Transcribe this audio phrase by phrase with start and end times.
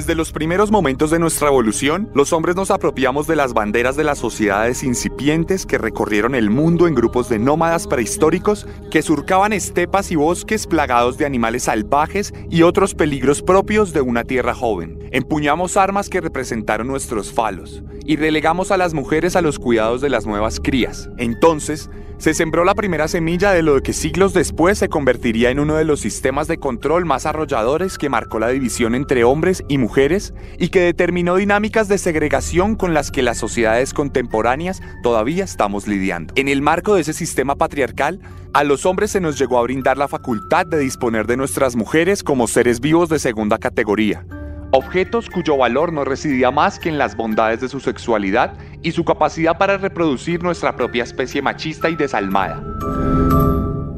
[0.00, 4.04] Desde los primeros momentos de nuestra evolución, los hombres nos apropiamos de las banderas de
[4.04, 10.10] las sociedades incipientes que recorrieron el mundo en grupos de nómadas prehistóricos que surcaban estepas
[10.10, 14.98] y bosques plagados de animales salvajes y otros peligros propios de una tierra joven.
[15.10, 20.08] Empuñamos armas que representaron nuestros falos y relegamos a las mujeres a los cuidados de
[20.08, 21.10] las nuevas crías.
[21.18, 21.90] Entonces,
[22.20, 25.86] se sembró la primera semilla de lo que siglos después se convertiría en uno de
[25.86, 30.68] los sistemas de control más arrolladores que marcó la división entre hombres y mujeres y
[30.68, 36.34] que determinó dinámicas de segregación con las que las sociedades contemporáneas todavía estamos lidiando.
[36.36, 38.20] En el marco de ese sistema patriarcal,
[38.52, 42.22] a los hombres se nos llegó a brindar la facultad de disponer de nuestras mujeres
[42.22, 44.26] como seres vivos de segunda categoría
[44.72, 49.04] objetos cuyo valor no residía más que en las bondades de su sexualidad y su
[49.04, 52.62] capacidad para reproducir nuestra propia especie machista y desalmada.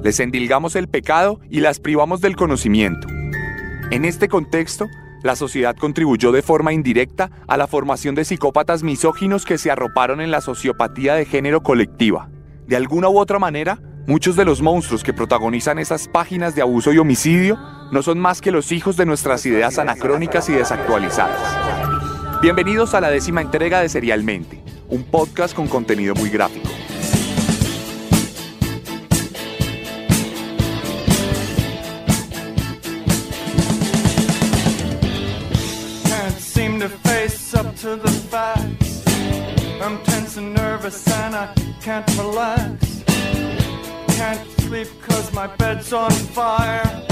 [0.03, 3.07] Les endilgamos el pecado y las privamos del conocimiento.
[3.91, 4.89] En este contexto,
[5.23, 10.21] la sociedad contribuyó de forma indirecta a la formación de psicópatas misóginos que se arroparon
[10.21, 12.29] en la sociopatía de género colectiva.
[12.67, 16.93] De alguna u otra manera, muchos de los monstruos que protagonizan esas páginas de abuso
[16.93, 17.59] y homicidio
[17.93, 21.92] no son más que los hijos de nuestras ideas anacrónicas y desactualizadas.
[22.43, 26.69] Bienvenidos a la décima entrega de Serialmente, un podcast con contenido muy gráfico.
[44.19, 47.03] Can't sleep cause my bed's on fire.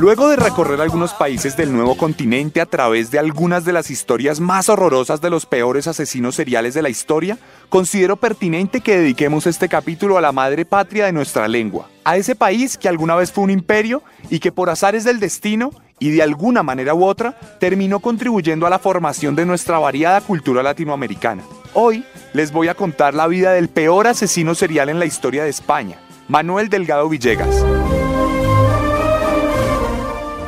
[0.00, 4.40] Luego de recorrer algunos países del nuevo continente a través de algunas de las historias
[4.40, 7.36] más horrorosas de los peores asesinos seriales de la historia,
[7.68, 12.34] considero pertinente que dediquemos este capítulo a la madre patria de nuestra lengua, a ese
[12.34, 16.22] país que alguna vez fue un imperio y que por azares del destino y de
[16.22, 21.42] alguna manera u otra terminó contribuyendo a la formación de nuestra variada cultura latinoamericana.
[21.74, 25.50] Hoy les voy a contar la vida del peor asesino serial en la historia de
[25.50, 27.54] España, Manuel Delgado Villegas.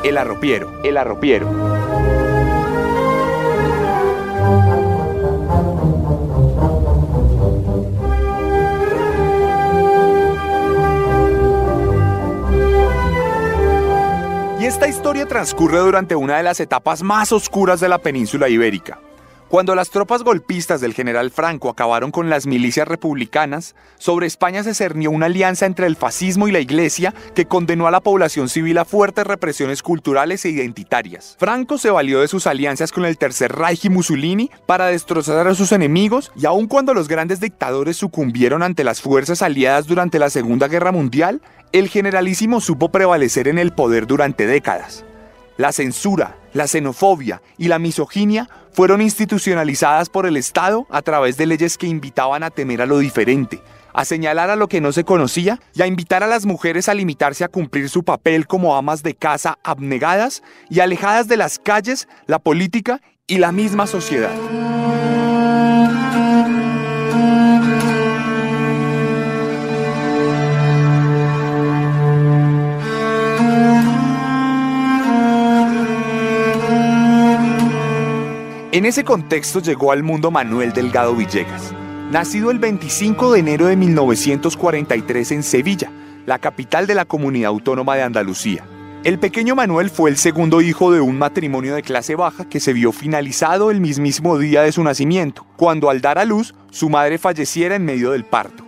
[0.03, 1.49] El arropiero, el arropiero.
[14.59, 18.99] Y esta historia transcurre durante una de las etapas más oscuras de la península ibérica.
[19.53, 24.73] Cuando las tropas golpistas del general Franco acabaron con las milicias republicanas, sobre España se
[24.73, 28.79] cernió una alianza entre el fascismo y la iglesia que condenó a la población civil
[28.79, 31.35] a fuertes represiones culturales e identitarias.
[31.37, 35.53] Franco se valió de sus alianzas con el Tercer Reich y Mussolini para destrozar a
[35.53, 40.31] sus enemigos y aun cuando los grandes dictadores sucumbieron ante las fuerzas aliadas durante la
[40.31, 41.43] Segunda Guerra Mundial,
[41.73, 45.05] el generalísimo supo prevalecer en el poder durante décadas.
[45.57, 51.45] La censura, la xenofobia y la misoginia fueron institucionalizadas por el Estado a través de
[51.45, 53.61] leyes que invitaban a temer a lo diferente,
[53.93, 56.95] a señalar a lo que no se conocía y a invitar a las mujeres a
[56.95, 62.07] limitarse a cumplir su papel como amas de casa abnegadas y alejadas de las calles,
[62.25, 64.31] la política y la misma sociedad.
[78.73, 81.71] En ese contexto llegó al mundo Manuel Delgado Villegas,
[82.11, 85.91] nacido el 25 de enero de 1943 en Sevilla,
[86.25, 88.65] la capital de la comunidad autónoma de Andalucía.
[89.03, 92.73] El pequeño Manuel fue el segundo hijo de un matrimonio de clase baja que se
[92.73, 97.19] vio finalizado el mismísimo día de su nacimiento, cuando al dar a luz su madre
[97.19, 98.65] falleciera en medio del parto.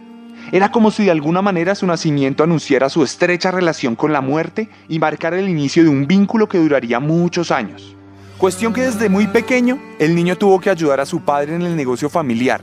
[0.52, 4.70] Era como si de alguna manera su nacimiento anunciara su estrecha relación con la muerte
[4.88, 7.96] y marcara el inicio de un vínculo que duraría muchos años.
[8.38, 11.78] Cuestión que desde muy pequeño el niño tuvo que ayudar a su padre en el
[11.78, 12.62] negocio familiar,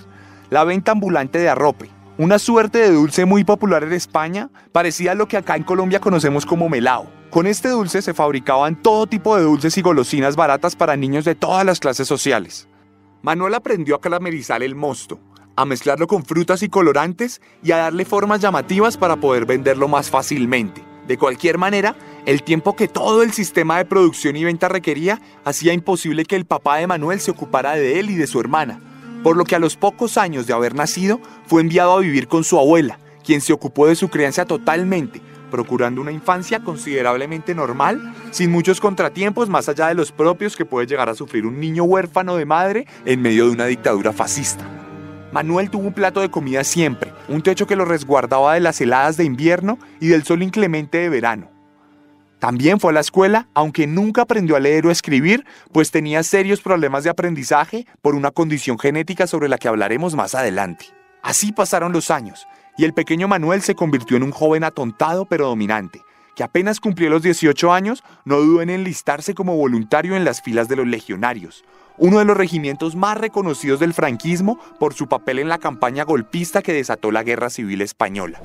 [0.50, 1.88] la venta ambulante de arrope,
[2.18, 5.98] una suerte de dulce muy popular en España, parecida a lo que acá en Colombia
[5.98, 7.10] conocemos como melao.
[7.30, 11.34] Con este dulce se fabricaban todo tipo de dulces y golosinas baratas para niños de
[11.34, 12.68] todas las clases sociales.
[13.22, 15.20] Manuel aprendió a caramelizar el mosto,
[15.56, 20.10] a mezclarlo con frutas y colorantes y a darle formas llamativas para poder venderlo más
[20.10, 20.91] fácilmente.
[21.06, 21.96] De cualquier manera,
[22.26, 26.44] el tiempo que todo el sistema de producción y venta requería hacía imposible que el
[26.44, 28.80] papá de Manuel se ocupara de él y de su hermana,
[29.22, 32.44] por lo que a los pocos años de haber nacido fue enviado a vivir con
[32.44, 35.20] su abuela, quien se ocupó de su crianza totalmente,
[35.50, 40.86] procurando una infancia considerablemente normal, sin muchos contratiempos más allá de los propios que puede
[40.86, 44.64] llegar a sufrir un niño huérfano de madre en medio de una dictadura fascista.
[45.32, 49.16] Manuel tuvo un plato de comida siempre, un techo que lo resguardaba de las heladas
[49.16, 51.50] de invierno y del sol inclemente de verano.
[52.38, 56.60] También fue a la escuela, aunque nunca aprendió a leer o escribir, pues tenía serios
[56.60, 60.86] problemas de aprendizaje por una condición genética sobre la que hablaremos más adelante.
[61.22, 62.46] Así pasaron los años,
[62.76, 66.02] y el pequeño Manuel se convirtió en un joven atontado pero dominante,
[66.36, 70.68] que apenas cumplió los 18 años, no dudó en enlistarse como voluntario en las filas
[70.68, 71.64] de los legionarios,
[71.98, 76.62] uno de los regimientos más reconocidos del franquismo por su papel en la campaña golpista
[76.62, 78.40] que desató la Guerra Civil Española.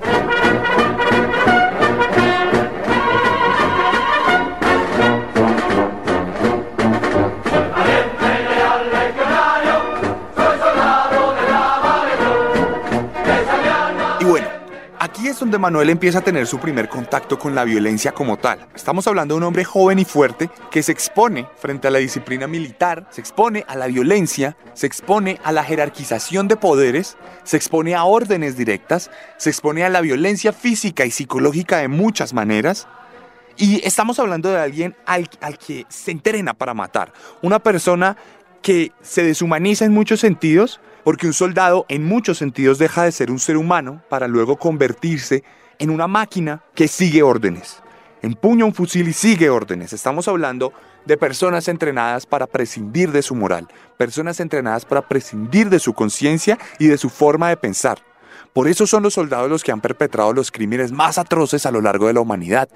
[15.18, 18.68] Aquí es donde Manuel empieza a tener su primer contacto con la violencia como tal.
[18.72, 22.46] Estamos hablando de un hombre joven y fuerte que se expone frente a la disciplina
[22.46, 27.96] militar, se expone a la violencia, se expone a la jerarquización de poderes, se expone
[27.96, 32.86] a órdenes directas, se expone a la violencia física y psicológica de muchas maneras.
[33.56, 37.12] Y estamos hablando de alguien al, al que se entrena para matar.
[37.42, 38.16] Una persona
[38.62, 43.30] que se deshumaniza en muchos sentidos, porque un soldado en muchos sentidos deja de ser
[43.30, 45.42] un ser humano para luego convertirse
[45.78, 47.82] en una máquina que sigue órdenes.
[48.20, 49.94] Empuña un fusil y sigue órdenes.
[49.94, 50.74] Estamos hablando
[51.06, 56.58] de personas entrenadas para prescindir de su moral, personas entrenadas para prescindir de su conciencia
[56.78, 58.00] y de su forma de pensar.
[58.52, 61.80] Por eso son los soldados los que han perpetrado los crímenes más atroces a lo
[61.80, 62.68] largo de la humanidad.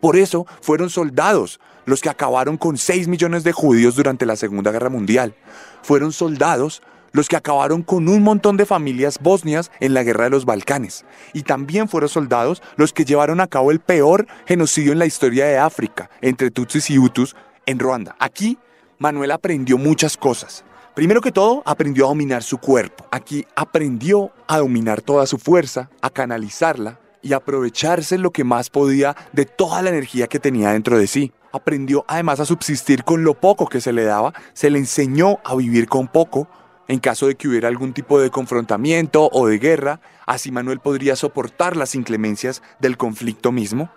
[0.00, 4.72] Por eso fueron soldados los que acabaron con 6 millones de judíos durante la Segunda
[4.72, 5.36] Guerra Mundial.
[5.82, 6.82] Fueron soldados
[7.16, 11.06] los que acabaron con un montón de familias bosnias en la guerra de los Balcanes.
[11.32, 15.46] Y también fueron soldados los que llevaron a cabo el peor genocidio en la historia
[15.46, 17.34] de África, entre Tutsis y Hutus,
[17.64, 18.16] en Ruanda.
[18.18, 18.58] Aquí,
[18.98, 20.62] Manuel aprendió muchas cosas.
[20.94, 23.06] Primero que todo, aprendió a dominar su cuerpo.
[23.10, 29.16] Aquí aprendió a dominar toda su fuerza, a canalizarla y aprovecharse lo que más podía
[29.32, 31.32] de toda la energía que tenía dentro de sí.
[31.50, 35.54] Aprendió además a subsistir con lo poco que se le daba, se le enseñó a
[35.56, 36.46] vivir con poco,
[36.88, 41.16] en caso de que hubiera algún tipo de confrontamiento o de guerra, así Manuel podría
[41.16, 43.90] soportar las inclemencias del conflicto mismo.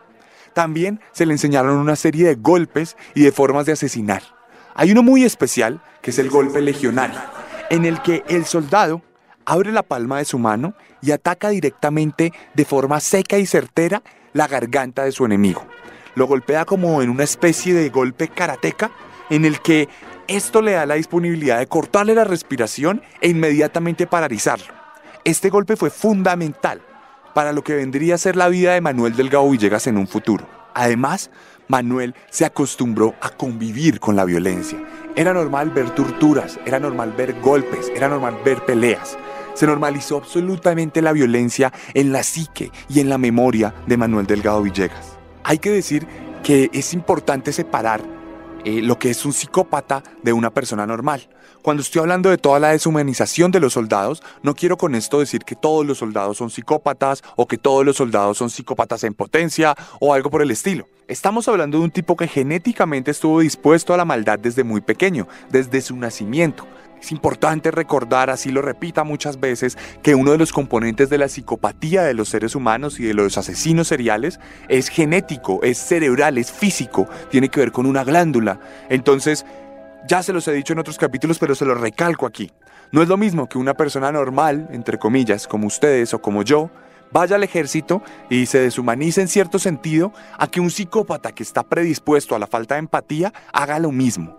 [0.54, 4.24] También se le enseñaron una serie de golpes y de formas de asesinar.
[4.74, 7.20] Hay uno muy especial, que es el golpe legionario,
[7.70, 9.02] en el que el soldado
[9.46, 14.02] abre la palma de su mano y ataca directamente de forma seca y certera
[14.34, 15.66] la garganta de su enemigo.
[16.16, 18.92] Lo golpea como en una especie de golpe karateca
[19.30, 19.88] en el que
[20.30, 24.68] esto le da la disponibilidad de cortarle la respiración e inmediatamente paralizarlo.
[25.26, 26.82] Este golpe fue fundamental
[27.34, 30.48] para lo que vendría a ser la vida de Manuel Delgado Villegas en un futuro.
[30.76, 31.32] Además,
[31.68, 34.80] Manuel se acostumbró a convivir con la violencia.
[35.16, 39.18] Era normal ver torturas, era normal ver golpes, era normal ver peleas.
[39.56, 44.62] Se normalizó absolutamente la violencia en la psique y en la memoria de Manuel Delgado
[44.62, 45.18] Villegas.
[45.44, 46.08] Hay que decir
[46.44, 48.19] que es importante separar
[48.66, 51.30] eh, lo que es un psicópata de una persona normal.
[51.62, 55.44] Cuando estoy hablando de toda la deshumanización de los soldados, no quiero con esto decir
[55.44, 59.76] que todos los soldados son psicópatas o que todos los soldados son psicópatas en potencia
[60.00, 60.88] o algo por el estilo.
[61.08, 65.28] Estamos hablando de un tipo que genéticamente estuvo dispuesto a la maldad desde muy pequeño,
[65.50, 66.66] desde su nacimiento.
[67.02, 71.28] Es importante recordar, así lo repita muchas veces, que uno de los componentes de la
[71.28, 76.52] psicopatía de los seres humanos y de los asesinos seriales es genético, es cerebral, es
[76.52, 78.60] físico, tiene que ver con una glándula.
[78.90, 79.46] Entonces,
[80.08, 82.52] ya se los he dicho en otros capítulos, pero se los recalco aquí.
[82.92, 86.70] No es lo mismo que una persona normal, entre comillas, como ustedes o como yo,
[87.12, 91.64] vaya al ejército y se deshumanice en cierto sentido, a que un psicópata que está
[91.64, 94.38] predispuesto a la falta de empatía haga lo mismo.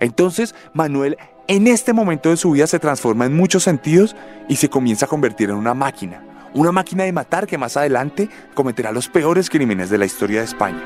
[0.00, 1.16] Entonces, Manuel
[1.48, 4.16] en este momento de su vida se transforma en muchos sentidos
[4.48, 6.22] y se comienza a convertir en una máquina.
[6.54, 10.44] Una máquina de matar que más adelante cometerá los peores crímenes de la historia de
[10.44, 10.82] España.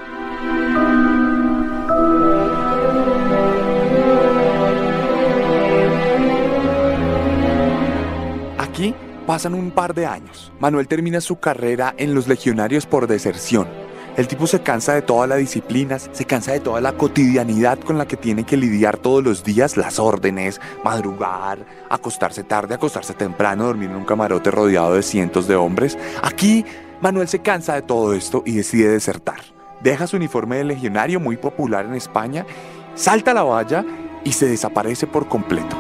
[8.59, 8.95] Aquí
[9.27, 10.53] pasan un par de años.
[10.61, 13.86] Manuel termina su carrera en los legionarios por deserción
[14.17, 17.99] El tipo se cansa de todas las disciplinas, se cansa de toda la cotidianidad con
[17.99, 23.65] la que tiene que lidiar todos los días, las órdenes, madrugar, acostarse tarde, acostarse temprano,
[23.65, 25.99] dormir en un camarote rodeado de cientos de hombres.
[26.23, 26.65] Aquí
[27.03, 29.41] Manuel se cansa de todo esto y decide desertar.
[29.83, 32.47] Deja su uniforme de legionario muy popular en España,
[32.95, 33.85] salta la valla
[34.25, 35.77] y se desaparece por completo.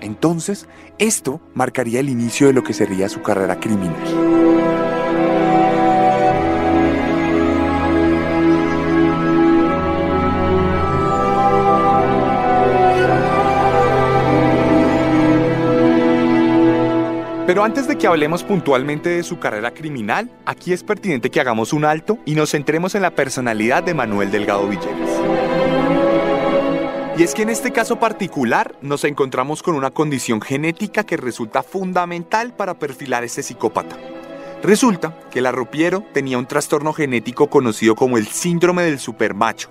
[0.00, 0.66] Entonces,
[0.98, 4.81] esto marcaría el inicio de lo que sería su carrera criminal.
[17.52, 21.74] Pero antes de que hablemos puntualmente de su carrera criminal, aquí es pertinente que hagamos
[21.74, 25.10] un alto y nos centremos en la personalidad de Manuel Delgado Villegas.
[27.18, 31.62] Y es que en este caso particular nos encontramos con una condición genética que resulta
[31.62, 33.98] fundamental para perfilar a este psicópata.
[34.62, 39.68] Resulta que el arropiero tenía un trastorno genético conocido como el síndrome del supermacho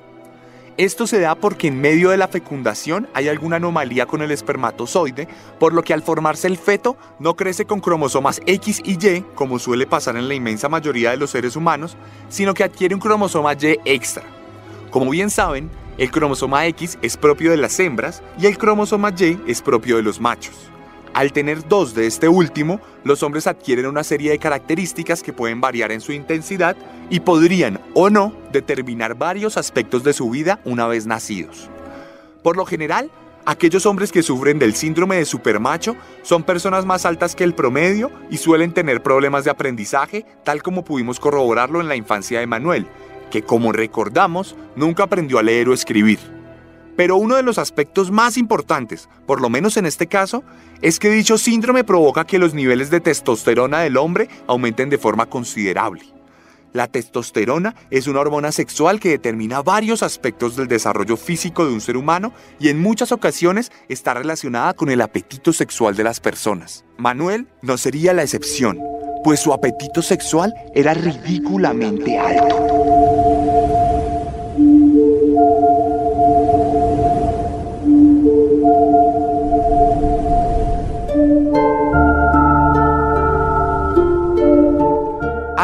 [0.78, 5.28] esto se da porque en medio de la fecundación hay alguna anomalía con el espermatozoide,
[5.60, 9.60] por lo que al formarse el feto no crece con cromosomas X y Y, como
[9.60, 11.98] suele pasar en la inmensa mayoría de los seres humanos,
[12.30, 14.24] sino que adquiere un cromosoma Y extra.
[14.90, 19.40] Como bien saben, el cromosoma X es propio de las hembras y el cromosoma Y
[19.48, 20.71] es propio de los machos.
[21.14, 25.60] Al tener dos de este último, los hombres adquieren una serie de características que pueden
[25.60, 26.78] variar en su intensidad
[27.10, 31.70] y podrían o no determinar varios aspectos de su vida una vez nacidos.
[32.44, 33.12] Por lo general,
[33.46, 38.10] aquellos hombres que sufren del síndrome de supermacho son personas más altas que el promedio
[38.30, 42.88] y suelen tener problemas de aprendizaje, tal como pudimos corroborarlo en la infancia de Manuel,
[43.30, 46.41] que como recordamos nunca aprendió a leer o escribir.
[47.02, 50.44] Pero uno de los aspectos más importantes, por lo menos en este caso,
[50.84, 55.26] es que dicho síndrome provoca que los niveles de testosterona del hombre aumenten de forma
[55.26, 56.04] considerable.
[56.74, 61.82] La testosterona es una hormona sexual que determina varios aspectos del desarrollo físico de un
[61.82, 66.86] ser humano y en muchas ocasiones está relacionada con el apetito sexual de las personas.
[67.00, 68.78] Manuel no sería la excepción,
[69.24, 73.71] pues su apetito sexual era ridículamente alto.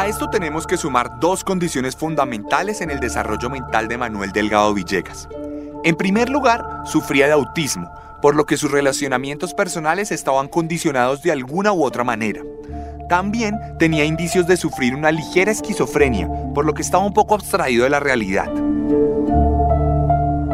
[0.07, 5.27] Esto tenemos que sumar dos condiciones fundamentales en el desarrollo mental de Manuel Delgado Villegas.
[5.83, 11.33] En primer lugar, sufría de autismo, por lo que sus relacionamientos personales estaban condicionados de
[11.33, 12.41] alguna u otra manera.
[13.09, 17.83] También tenía indicios de sufrir una ligera esquizofrenia, por lo que estaba un poco abstraído
[17.83, 18.47] de la realidad.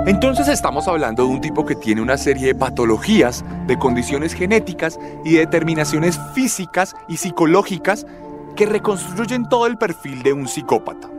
[0.07, 4.99] Entonces estamos hablando de un tipo que tiene una serie de patologías, de condiciones genéticas
[5.23, 8.05] y de determinaciones físicas y psicológicas
[8.55, 11.09] que reconstruyen todo el perfil de un psicópata.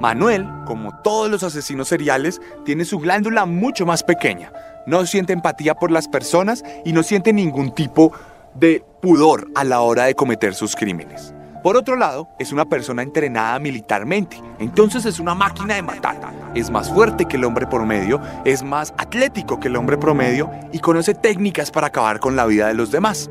[0.00, 4.52] Manuel, como todos los asesinos seriales, tiene su glándula mucho más pequeña,
[4.86, 8.12] no siente empatía por las personas y no siente ningún tipo
[8.54, 11.34] de pudor a la hora de cometer sus crímenes.
[11.62, 16.16] Por otro lado, es una persona entrenada militarmente, entonces es una máquina de matar.
[16.54, 20.78] Es más fuerte que el hombre promedio, es más atlético que el hombre promedio y
[20.78, 23.28] conoce técnicas para acabar con la vida de los demás.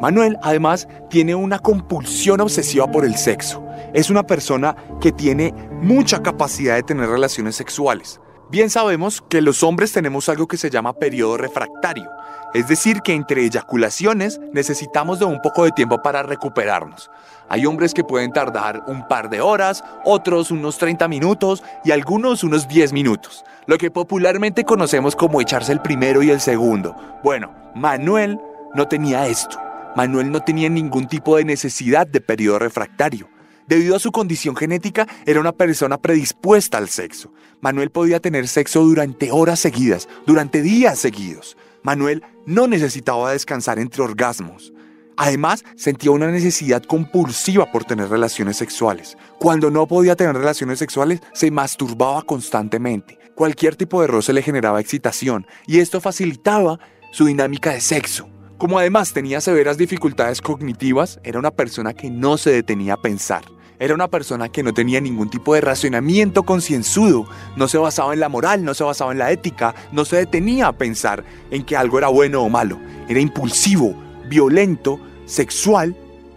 [0.00, 3.62] Manuel además tiene una compulsión obsesiva por el sexo.
[3.92, 5.52] Es una persona que tiene
[5.82, 8.20] mucha capacidad de tener relaciones sexuales.
[8.50, 12.10] Bien sabemos que los hombres tenemos algo que se llama periodo refractario,
[12.52, 17.12] es decir, que entre eyaculaciones necesitamos de un poco de tiempo para recuperarnos.
[17.48, 22.42] Hay hombres que pueden tardar un par de horas, otros unos 30 minutos y algunos
[22.42, 26.96] unos 10 minutos, lo que popularmente conocemos como echarse el primero y el segundo.
[27.22, 28.40] Bueno, Manuel
[28.74, 29.69] no tenía esto.
[29.96, 33.28] Manuel no tenía ningún tipo de necesidad de periodo refractario.
[33.66, 37.32] Debido a su condición genética, era una persona predispuesta al sexo.
[37.60, 41.56] Manuel podía tener sexo durante horas seguidas, durante días seguidos.
[41.82, 44.72] Manuel no necesitaba descansar entre orgasmos.
[45.16, 49.16] Además, sentía una necesidad compulsiva por tener relaciones sexuales.
[49.38, 53.18] Cuando no podía tener relaciones sexuales, se masturbaba constantemente.
[53.34, 56.80] Cualquier tipo de roce le generaba excitación y esto facilitaba
[57.12, 58.28] su dinámica de sexo.
[58.60, 63.42] Como además tenía severas dificultades cognitivas, era una persona que no se detenía a pensar.
[63.78, 67.24] Era una persona que no tenía ningún tipo de racionamiento concienzudo,
[67.56, 70.66] no se basaba en la moral, no se basaba en la ética, no se detenía
[70.66, 72.78] a pensar en que algo era bueno o malo.
[73.08, 73.94] Era impulsivo,
[74.28, 75.96] violento, sexual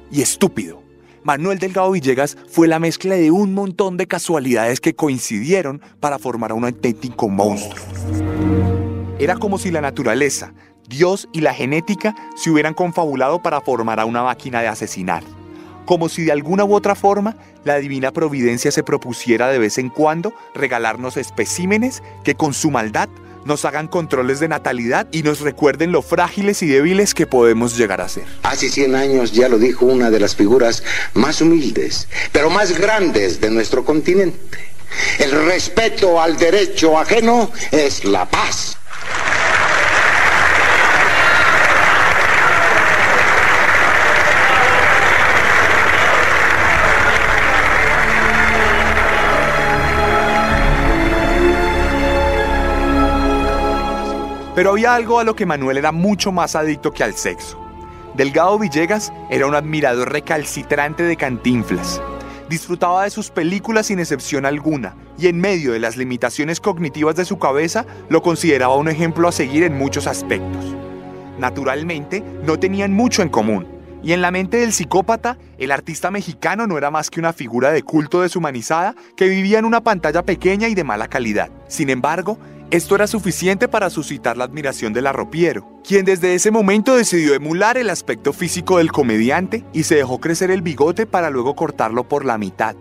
[0.10, 0.82] y estúpido.
[1.24, 6.52] Manuel Delgado Villegas fue la mezcla de un montón de casualidades que coincidieron para formar
[6.52, 7.84] a un auténtico monstruo.
[9.20, 10.54] Era como si la naturaleza,
[10.88, 15.24] Dios y la genética se hubieran confabulado para formar a una máquina de asesinar.
[15.86, 17.36] como si de alguna u otra forma
[17.66, 23.10] la divina providencia se propusiera de vez en cuando regalarnos especímenes que con su maldad
[23.46, 28.00] nos hagan controles de natalidad y nos recuerden lo frágiles y débiles que podemos llegar
[28.00, 28.24] a ser.
[28.44, 33.42] Hace 100 años ya lo dijo una de las figuras más humildes, pero más grandes
[33.42, 34.60] de nuestro continente.
[35.20, 38.78] El respeto al derecho ajeno es la paz.
[54.56, 57.60] Pero había algo a lo que Manuel era mucho más adicto que al sexo.
[58.14, 62.00] Delgado Villegas era un admirador recalcitrante de Cantinflas.
[62.50, 67.26] Disfrutaba de sus películas sin excepción alguna y en medio de las limitaciones cognitivas de
[67.26, 70.64] su cabeza lo consideraba un ejemplo a seguir en muchos aspectos.
[71.40, 73.68] Naturalmente, no tenían mucho en común,
[74.04, 77.72] y en la mente del psicópata, el artista mexicano no era más que una figura
[77.72, 81.50] de culto deshumanizada que vivía en una pantalla pequeña y de mala calidad.
[81.70, 82.38] Sin embargo,
[82.70, 87.78] esto era suficiente para suscitar la admiración del arropiero, quien desde ese momento decidió emular
[87.78, 92.26] el aspecto físico del comediante y se dejó crecer el bigote para luego cortarlo por
[92.26, 92.76] la mitad.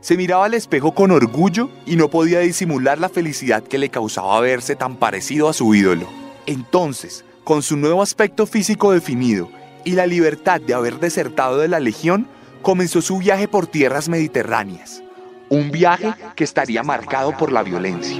[0.00, 4.40] Se miraba al espejo con orgullo y no podía disimular la felicidad que le causaba
[4.40, 6.06] verse tan parecido a su ídolo.
[6.46, 9.50] Entonces, con su nuevo aspecto físico definido
[9.84, 12.28] y la libertad de haber desertado de la Legión,
[12.62, 15.02] comenzó su viaje por tierras mediterráneas.
[15.48, 18.16] Un viaje que estaría marcado por la violencia.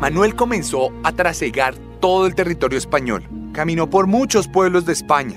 [0.00, 3.24] Manuel comenzó a trasegar todo el territorio español.
[3.52, 5.36] Caminó por muchos pueblos de España,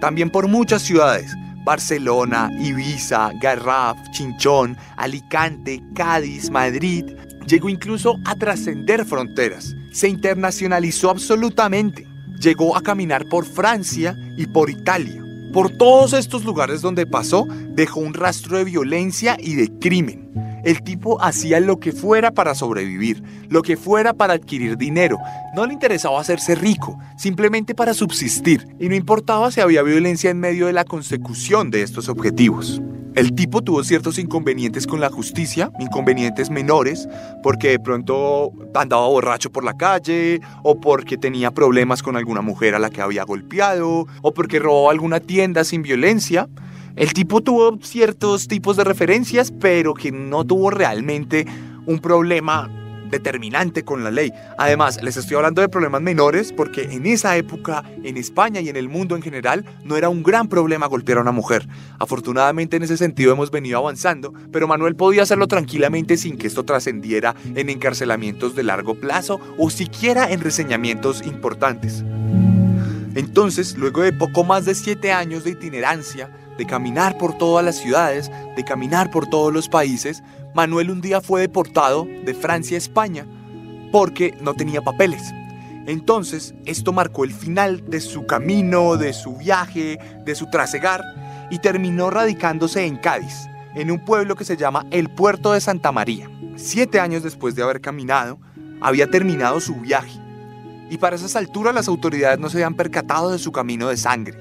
[0.00, 1.34] también por muchas ciudades.
[1.64, 7.04] Barcelona, Ibiza, Garraf, Chinchón, Alicante, Cádiz, Madrid.
[7.46, 9.74] Llegó incluso a trascender fronteras.
[9.92, 12.06] Se internacionalizó absolutamente.
[12.40, 15.22] Llegó a caminar por Francia y por Italia.
[15.52, 20.30] Por todos estos lugares donde pasó, dejó un rastro de violencia y de crimen.
[20.64, 25.18] El tipo hacía lo que fuera para sobrevivir, lo que fuera para adquirir dinero.
[25.54, 30.40] No le interesaba hacerse rico, simplemente para subsistir, y no importaba si había violencia en
[30.40, 32.80] medio de la consecución de estos objetivos.
[33.16, 37.08] El tipo tuvo ciertos inconvenientes con la justicia, inconvenientes menores,
[37.42, 42.76] porque de pronto andaba borracho por la calle, o porque tenía problemas con alguna mujer
[42.76, 46.48] a la que había golpeado, o porque robó alguna tienda sin violencia.
[46.96, 51.46] El tipo tuvo ciertos tipos de referencias, pero que no tuvo realmente
[51.86, 52.70] un problema
[53.10, 54.32] determinante con la ley.
[54.56, 58.76] Además, les estoy hablando de problemas menores porque en esa época, en España y en
[58.76, 61.66] el mundo en general, no era un gran problema golpear a una mujer.
[61.98, 66.64] Afortunadamente en ese sentido hemos venido avanzando, pero Manuel podía hacerlo tranquilamente sin que esto
[66.64, 72.04] trascendiera en encarcelamientos de largo plazo o siquiera en reseñamientos importantes.
[73.16, 77.76] Entonces, luego de poco más de siete años de itinerancia, de caminar por todas las
[77.76, 80.22] ciudades, de caminar por todos los países,
[80.54, 83.26] Manuel un día fue deportado de Francia a España
[83.90, 85.22] porque no tenía papeles.
[85.86, 91.02] Entonces, esto marcó el final de su camino, de su viaje, de su trasegar,
[91.50, 95.92] y terminó radicándose en Cádiz, en un pueblo que se llama el Puerto de Santa
[95.92, 96.30] María.
[96.56, 98.38] Siete años después de haber caminado,
[98.82, 100.20] había terminado su viaje,
[100.90, 104.36] y para esas alturas las autoridades no se habían percatado de su camino de sangre.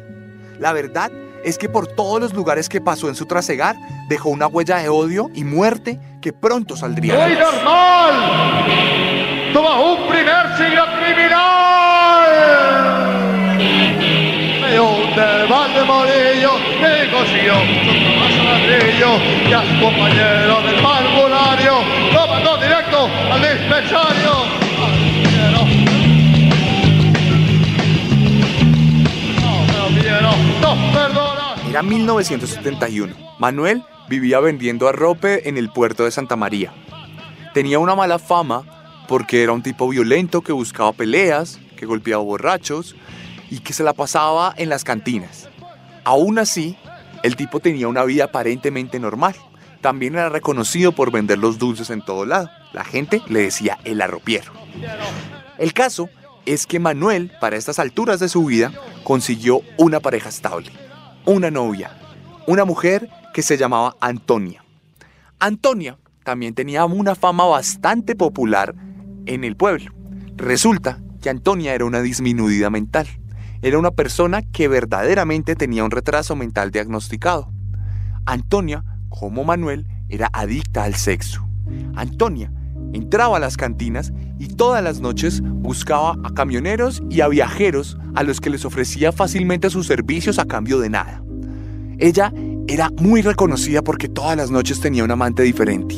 [0.59, 1.09] La verdad
[1.43, 3.75] es que por todos los lugares que pasó en su trasegar
[4.07, 7.15] dejó una huella de odio y muerte que pronto saldría.
[7.15, 8.13] ¡Muy normal!
[9.53, 11.49] ¡Toma un primer siglo criminal!
[14.61, 17.53] Me hunde Valdemorillo, me consiguió
[18.29, 19.17] su ladrillo
[19.49, 21.73] y a su compañero del parvulario
[22.13, 24.59] lo mandó directo al dispensario.
[29.41, 30.21] No, me
[30.61, 31.18] no, perdona.
[31.69, 33.13] Era 1971.
[33.37, 36.73] Manuel vivía vendiendo arrope en el puerto de Santa María.
[37.53, 38.63] Tenía una mala fama
[39.07, 42.95] porque era un tipo violento que buscaba peleas, que golpeaba borrachos
[43.51, 45.47] y que se la pasaba en las cantinas.
[46.05, 46.75] Aún así,
[47.21, 49.35] el tipo tenía una vida aparentemente normal.
[49.79, 52.49] También era reconocido por vender los dulces en todo lado.
[52.73, 54.53] La gente le decía el arropiero.
[55.59, 56.09] El caso
[56.47, 60.71] es que Manuel, para estas alturas de su vida, consiguió una pareja estable
[61.29, 61.91] una novia,
[62.47, 64.63] una mujer que se llamaba Antonia.
[65.37, 68.73] Antonia también tenía una fama bastante popular
[69.27, 69.93] en el pueblo.
[70.37, 73.07] Resulta que Antonia era una disminuida mental.
[73.61, 77.51] Era una persona que verdaderamente tenía un retraso mental diagnosticado.
[78.25, 81.47] Antonia, como Manuel, era adicta al sexo.
[81.93, 82.51] Antonia
[82.93, 88.23] entraba a las cantinas y todas las noches buscaba a camioneros y a viajeros a
[88.23, 91.21] los que les ofrecía fácilmente sus servicios a cambio de nada.
[91.97, 92.33] Ella
[92.67, 95.95] era muy reconocida porque todas las noches tenía un amante diferente.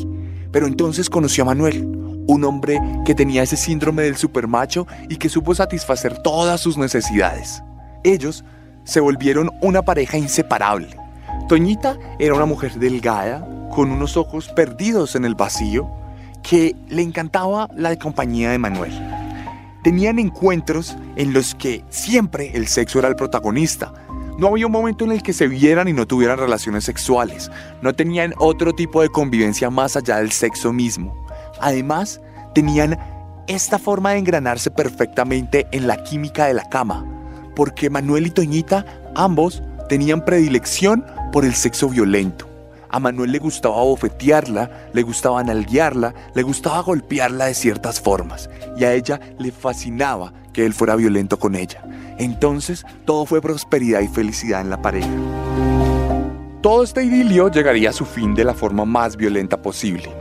[0.51, 1.85] Pero entonces conoció a Manuel,
[2.27, 7.61] un hombre que tenía ese síndrome del supermacho y que supo satisfacer todas sus necesidades.
[8.03, 8.43] Ellos
[8.83, 10.89] se volvieron una pareja inseparable.
[11.47, 15.89] Toñita era una mujer delgada, con unos ojos perdidos en el vacío,
[16.43, 18.91] que le encantaba la compañía de Manuel.
[19.83, 23.93] Tenían encuentros en los que siempre el sexo era el protagonista.
[24.37, 27.51] No había un momento en el que se vieran y no tuvieran relaciones sexuales.
[27.81, 31.25] No tenían otro tipo de convivencia más allá del sexo mismo.
[31.59, 32.21] Además,
[32.53, 32.97] tenían
[33.47, 37.05] esta forma de engranarse perfectamente en la química de la cama,
[37.55, 42.50] porque Manuel y Toñita ambos tenían predilección por el sexo violento.
[42.93, 48.83] A Manuel le gustaba bofetearla, le gustaba nalguearla, le gustaba golpearla de ciertas formas, y
[48.83, 51.81] a ella le fascinaba que él fuera violento con ella.
[52.17, 55.09] Entonces, todo fue prosperidad y felicidad en la pareja.
[56.61, 60.11] Todo este idilio llegaría a su fin de la forma más violenta posible.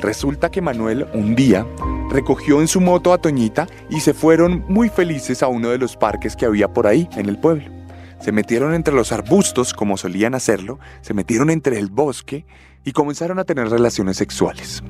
[0.00, 1.66] Resulta que Manuel un día
[2.08, 5.96] recogió en su moto a Toñita y se fueron muy felices a uno de los
[5.96, 7.81] parques que había por ahí en el pueblo.
[8.22, 12.46] Se metieron entre los arbustos, como solían hacerlo, se metieron entre el bosque
[12.84, 14.80] y comenzaron a tener relaciones sexuales.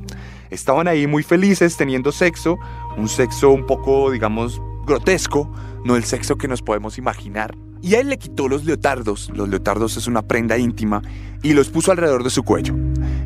[0.51, 2.59] Estaban ahí muy felices teniendo sexo,
[2.99, 5.51] un sexo un poco, digamos, grotesco,
[5.83, 7.57] no el sexo que nos podemos imaginar.
[7.81, 11.01] Y él le quitó los leotardos, los leotardos es una prenda íntima,
[11.43, 12.75] y los puso alrededor de su cuello.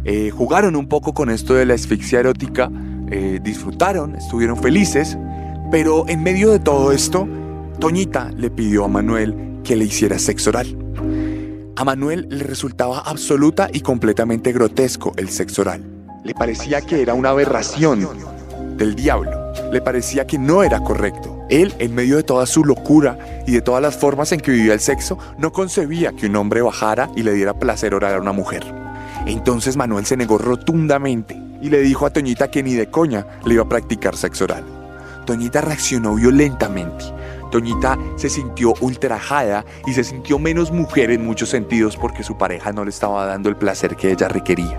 [0.05, 2.71] Eh, jugaron un poco con esto de la asfixia erótica,
[3.11, 5.19] eh, disfrutaron, estuvieron felices,
[5.73, 7.27] pero en medio de todo esto,
[7.81, 10.79] Toñita le pidió a Manuel que le hiciera sexo oral.
[11.75, 15.85] A Manuel le resultaba absoluta y completamente grotesco el sexo oral.
[16.25, 18.09] Le parecía que era una aberración
[18.77, 19.53] del diablo.
[19.73, 21.45] Le parecía que no era correcto.
[21.51, 24.73] Él, en medio de toda su locura y de todas las formas en que vivía
[24.73, 28.33] el sexo, no concebía que un hombre bajara y le diera placer oral a una
[28.33, 28.65] mujer.
[29.27, 33.55] Entonces Manuel se negó rotundamente y le dijo a Toñita que ni de coña le
[33.55, 34.65] iba a practicar sexo oral.
[35.27, 37.05] Toñita reaccionó violentamente
[37.51, 42.73] Toñita se sintió ultrajada y se sintió menos mujer en muchos sentidos porque su pareja
[42.73, 44.77] no le estaba dando el placer que ella requería.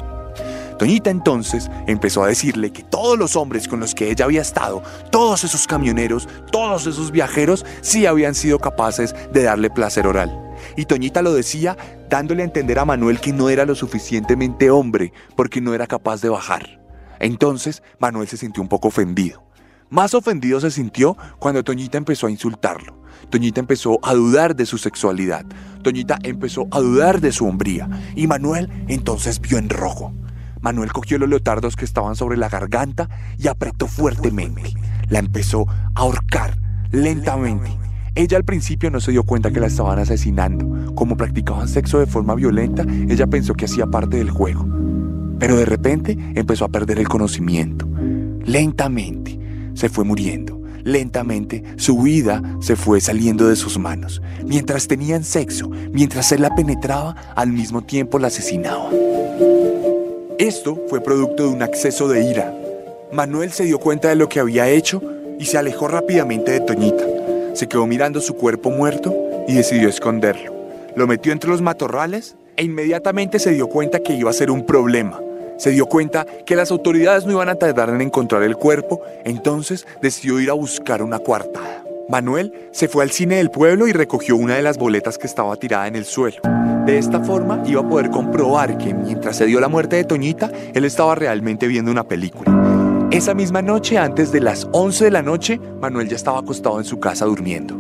[0.78, 4.84] Toñita entonces empezó a decirle que todos los hombres con los que ella había estado,
[5.12, 10.56] todos esos camioneros, todos esos viajeros, sí habían sido capaces de darle placer oral.
[10.76, 11.76] Y Toñita lo decía
[12.10, 16.22] dándole a entender a Manuel que no era lo suficientemente hombre porque no era capaz
[16.22, 16.80] de bajar.
[17.20, 19.47] Entonces Manuel se sintió un poco ofendido.
[19.90, 23.02] Más ofendido se sintió cuando Toñita empezó a insultarlo.
[23.30, 25.46] Toñita empezó a dudar de su sexualidad.
[25.82, 27.90] Toñita empezó a dudar de su hombría.
[28.14, 30.14] Y Manuel entonces vio en rojo.
[30.60, 34.74] Manuel cogió los leotardos que estaban sobre la garganta y apretó fuertemente.
[35.08, 36.58] La empezó a ahorcar
[36.92, 37.70] lentamente.
[38.16, 40.94] Ella al principio no se dio cuenta que la estaban asesinando.
[40.96, 44.68] Como practicaban sexo de forma violenta, ella pensó que hacía parte del juego.
[45.40, 47.88] Pero de repente empezó a perder el conocimiento.
[48.44, 49.47] Lentamente
[49.78, 50.60] se fue muriendo.
[50.84, 54.22] Lentamente su vida se fue saliendo de sus manos.
[54.44, 58.90] Mientras tenían sexo, mientras él la penetraba, al mismo tiempo la asesinaba.
[60.40, 62.54] Esto fue producto de un acceso de ira.
[63.12, 65.02] Manuel se dio cuenta de lo que había hecho
[65.40, 67.06] y se alejó rápidamente de Toñita.
[67.54, 69.16] Se quedó mirando su cuerpo muerto
[69.48, 70.56] y decidió esconderlo.
[70.96, 74.66] Lo metió entre los matorrales e inmediatamente se dio cuenta que iba a ser un
[74.66, 75.20] problema
[75.58, 79.86] se dio cuenta que las autoridades no iban a tardar en encontrar el cuerpo, entonces
[80.02, 81.84] decidió ir a buscar una coartada.
[82.10, 85.56] Manuel se fue al cine del pueblo y recogió una de las boletas que estaba
[85.58, 86.38] tirada en el suelo.
[86.86, 90.50] De esta forma iba a poder comprobar que mientras se dio la muerte de Toñita,
[90.74, 93.08] él estaba realmente viendo una película.
[93.12, 96.86] Esa misma noche, antes de las 11 de la noche, Manuel ya estaba acostado en
[96.86, 97.78] su casa durmiendo.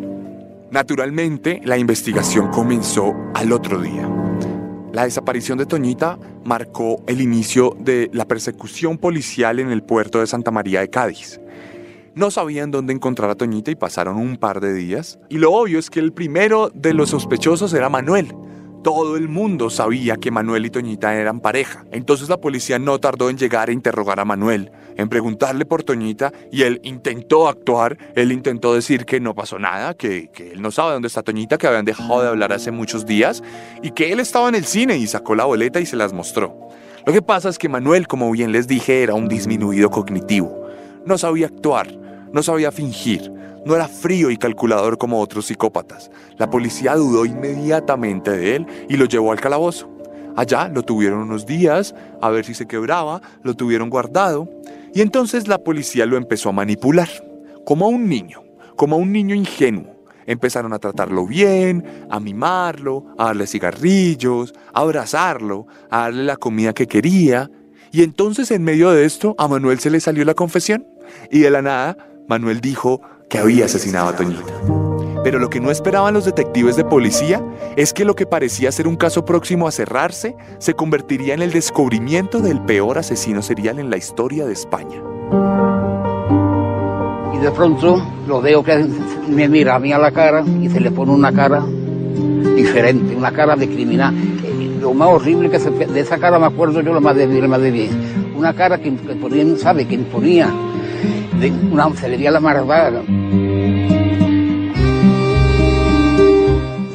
[0.71, 4.16] Naturalmente, la investigación comenzó al otro día.
[4.97, 10.25] La desaparición de Toñita marcó el inicio de la persecución policial en el puerto de
[10.25, 11.39] Santa María de Cádiz.
[12.15, 15.19] No sabían dónde encontrar a Toñita y pasaron un par de días.
[15.29, 18.33] Y lo obvio es que el primero de los sospechosos era Manuel,
[18.87, 21.83] todo el mundo sabía que Manuel y Toñita eran pareja.
[21.91, 26.31] Entonces la policía no tardó en llegar a interrogar a Manuel, en preguntarle por Toñita
[26.53, 30.71] y él intentó actuar, él intentó decir que no pasó nada, que, que él no
[30.71, 33.43] sabe dónde está Toñita, que habían dejado de hablar hace muchos días
[33.83, 36.69] y que él estaba en el cine y sacó la boleta y se las mostró.
[37.05, 40.65] Lo que pasa es que Manuel, como bien les dije, era un disminuido cognitivo.
[41.05, 41.93] No sabía actuar,
[42.31, 43.33] no sabía fingir,
[43.67, 46.09] no era frío y calculador como otros psicópatas.
[46.37, 49.89] La policía dudó inmediatamente de él y lo llevó al calabozo.
[50.35, 54.47] Allá lo tuvieron unos días, a ver si se quebraba, lo tuvieron guardado,
[54.93, 57.09] y entonces la policía lo empezó a manipular,
[57.65, 58.43] como a un niño,
[58.75, 59.97] como a un niño ingenuo.
[60.27, 66.73] Empezaron a tratarlo bien, a mimarlo, a darle cigarrillos, a abrazarlo, a darle la comida
[66.73, 67.49] que quería.
[67.91, 70.85] Y entonces en medio de esto a Manuel se le salió la confesión.
[71.31, 74.53] Y de la nada, Manuel dijo que había asesinado a Toñita.
[75.23, 77.43] Pero lo que no esperaban los detectives de policía
[77.75, 81.51] es que lo que parecía ser un caso próximo a cerrarse se convertiría en el
[81.51, 85.01] descubrimiento del peor asesino serial en la historia de España
[87.37, 88.85] y de pronto lo veo que
[89.29, 91.63] me mira a mí a la cara y se le pone una cara
[92.55, 94.13] diferente, una cara de criminal.
[94.81, 97.61] Lo más horrible que de esa cara me acuerdo yo lo más de, lo más
[97.61, 97.89] de bien.
[98.35, 99.85] Una cara que, que ponía, ¿sabe?
[99.85, 100.49] Que imponía,
[101.39, 103.01] de una, se le veía la marvada.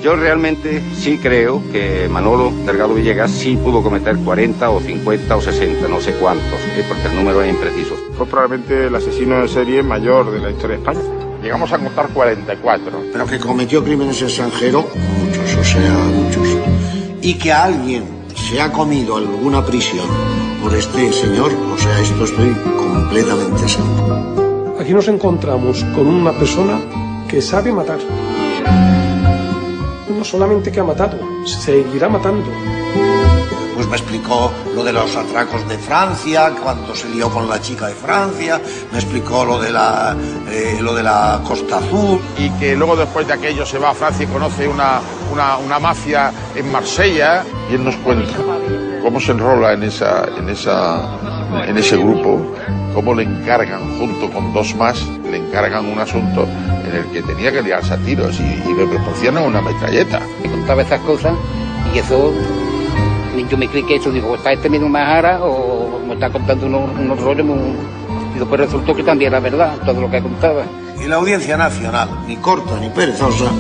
[0.03, 5.41] Yo realmente sí creo que Manolo Delgado Villegas sí pudo cometer 40 o 50 o
[5.41, 6.85] 60, no sé cuántos, ¿eh?
[6.89, 7.95] porque el número es impreciso.
[8.17, 11.01] Fue probablemente el asesino de serie mayor de la historia de España.
[11.41, 13.03] Llegamos a contar 44.
[13.13, 16.49] Pero que cometió crímenes extranjeros, muchos, o sea, muchos.
[17.21, 18.22] Y que alguien
[18.53, 20.07] se ha comido alguna prisión
[20.63, 24.77] por este señor, o sea, esto estoy completamente seguro.
[24.79, 26.79] Aquí nos encontramos con una persona
[27.31, 27.99] que sabe matar
[30.23, 32.72] solamente que ha matado, seguirá matando.
[33.75, 37.89] Pues me explicó lo de los atracos de Francia, cuando se lió con la chica
[37.89, 40.17] de Francia, me explicó lo de la,
[40.51, 42.21] eh, lo de la Costa Azul.
[42.39, 45.01] Y que luego después de aquello se va a Francia y conoce una,
[45.33, 47.45] una, una mafia en Marsella.
[47.71, 48.35] Y él nos cuenta
[49.03, 51.19] cómo se enrola en, esa, en, esa,
[51.67, 52.55] en ese grupo,
[52.95, 56.47] cómo le encargan junto con dos más, le encargan un asunto
[56.87, 60.21] en el que tenía que liarse a tiros y, le proporcionan una metralleta.
[60.43, 61.35] Me contaba esas cosas
[61.93, 62.33] y eso,
[63.49, 67.21] yo me creí que eso, digo, está este mismo Majara o me está contando unos,
[67.21, 67.47] rollos
[68.35, 70.65] y después resultó que también era verdad todo lo que contaba.
[71.03, 73.51] Y la Audiencia Nacional, ni corta ni perezosa,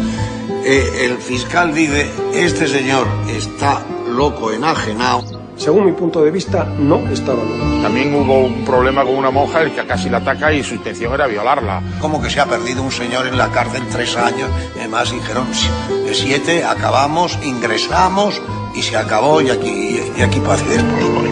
[0.65, 5.25] eh, el fiscal dice, este señor está loco, enajenado
[5.57, 7.83] según mi punto de vista, no estaba loco.
[7.83, 11.13] También hubo un problema con una monja el que casi la ataca y su intención
[11.13, 11.83] era violarla.
[12.01, 15.47] Como que se ha perdido un señor en la cárcel tres años, además dijeron
[16.05, 18.41] de siete, acabamos, ingresamos
[18.75, 21.32] y se acabó y aquí, y aquí paz y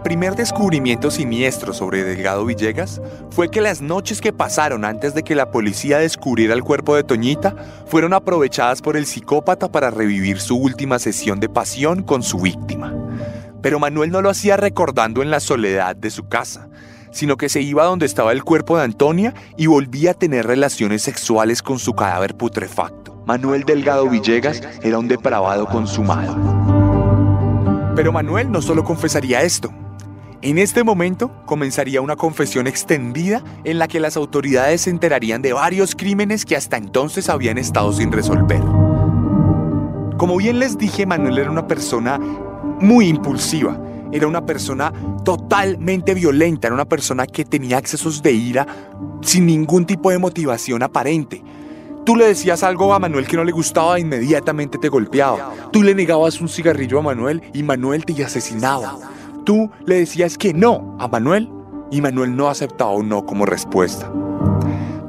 [0.00, 5.22] El primer descubrimiento siniestro sobre Delgado Villegas fue que las noches que pasaron antes de
[5.22, 10.40] que la policía descubriera el cuerpo de Toñita fueron aprovechadas por el psicópata para revivir
[10.40, 12.94] su última sesión de pasión con su víctima.
[13.60, 16.70] Pero Manuel no lo hacía recordando en la soledad de su casa,
[17.10, 21.02] sino que se iba donde estaba el cuerpo de Antonia y volvía a tener relaciones
[21.02, 23.22] sexuales con su cadáver putrefacto.
[23.26, 26.38] Manuel Delgado Villegas era un depravado consumado.
[27.94, 29.70] Pero Manuel no solo confesaría esto.
[30.42, 35.52] En este momento comenzaría una confesión extendida en la que las autoridades se enterarían de
[35.52, 38.62] varios crímenes que hasta entonces habían estado sin resolver.
[40.16, 43.78] Como bien les dije, Manuel era una persona muy impulsiva,
[44.12, 44.94] era una persona
[45.26, 48.66] totalmente violenta, era una persona que tenía accesos de ira
[49.20, 51.44] sin ningún tipo de motivación aparente.
[52.06, 55.52] Tú le decías algo a Manuel que no le gustaba inmediatamente te golpeaba.
[55.70, 58.96] Tú le negabas un cigarrillo a Manuel y Manuel te asesinaba.
[59.44, 61.50] Tú le decías que no a Manuel
[61.90, 64.10] y Manuel no aceptaba un no como respuesta.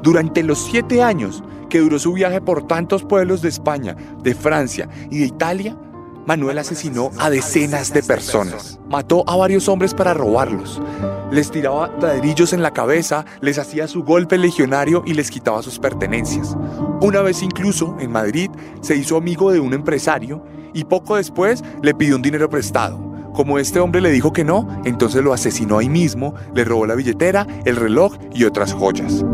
[0.02, 4.88] Durante los siete años que duró su viaje por tantos pueblos de España, de Francia
[5.10, 5.76] y de Italia,
[6.26, 8.78] Manuel asesinó a decenas de personas.
[8.88, 10.80] Mató a varios hombres para robarlos.
[11.32, 15.78] Les tiraba ladrillos en la cabeza, les hacía su golpe legionario y les quitaba sus
[15.78, 16.56] pertenencias.
[17.00, 18.50] Una vez incluso, en Madrid,
[18.82, 23.11] se hizo amigo de un empresario y poco después le pidió un dinero prestado.
[23.32, 26.94] Como este hombre le dijo que no, entonces lo asesinó ahí mismo, le robó la
[26.94, 29.24] billetera, el reloj y otras joyas.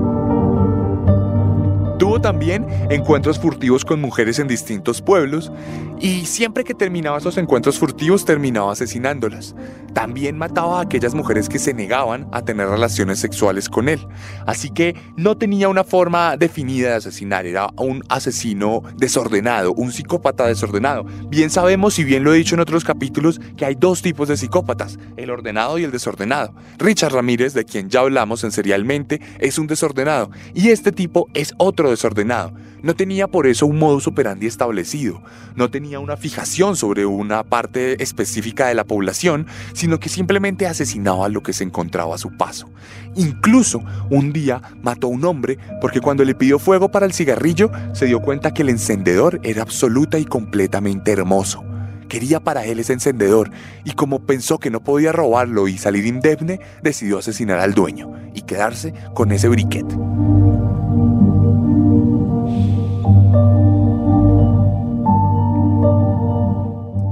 [2.22, 5.52] También encuentros furtivos con mujeres en distintos pueblos
[6.00, 9.54] y siempre que terminaba esos encuentros furtivos terminaba asesinándolas.
[9.94, 14.06] También mataba a aquellas mujeres que se negaban a tener relaciones sexuales con él.
[14.46, 20.46] Así que no tenía una forma definida de asesinar, era un asesino desordenado, un psicópata
[20.46, 21.04] desordenado.
[21.28, 24.36] Bien sabemos y bien lo he dicho en otros capítulos que hay dos tipos de
[24.36, 26.52] psicópatas, el ordenado y el desordenado.
[26.78, 31.54] Richard Ramírez, de quien ya hablamos en Serialmente, es un desordenado y este tipo es
[31.58, 32.52] otro desordenado desordenado.
[32.82, 35.20] No tenía por eso un modus operandi establecido,
[35.56, 41.28] no tenía una fijación sobre una parte específica de la población, sino que simplemente asesinaba
[41.28, 42.70] lo que se encontraba a su paso.
[43.16, 47.70] Incluso un día mató a un hombre porque cuando le pidió fuego para el cigarrillo
[47.94, 51.64] se dio cuenta que el encendedor era absoluta y completamente hermoso.
[52.08, 53.50] Quería para él ese encendedor
[53.84, 58.42] y como pensó que no podía robarlo y salir indemne, decidió asesinar al dueño y
[58.42, 59.86] quedarse con ese briquet.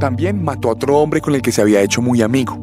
[0.06, 2.54] También mató a otro hombre con el que se había hecho muy amigo.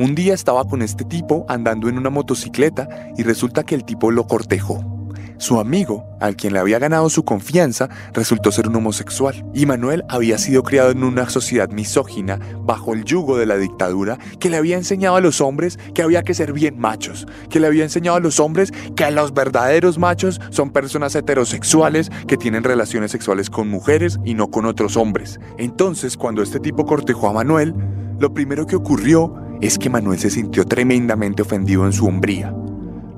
[0.00, 4.10] Un día estaba con este tipo andando en una motocicleta y resulta que el tipo
[4.10, 4.97] lo cortejó.
[5.38, 9.44] Su amigo, al quien le había ganado su confianza, resultó ser un homosexual.
[9.54, 14.18] Y Manuel había sido criado en una sociedad misógina, bajo el yugo de la dictadura,
[14.40, 17.68] que le había enseñado a los hombres que había que ser bien machos, que le
[17.68, 23.12] había enseñado a los hombres que los verdaderos machos son personas heterosexuales que tienen relaciones
[23.12, 25.38] sexuales con mujeres y no con otros hombres.
[25.56, 27.74] Entonces, cuando este tipo cortejó a Manuel,
[28.18, 32.52] lo primero que ocurrió es que Manuel se sintió tremendamente ofendido en su hombría.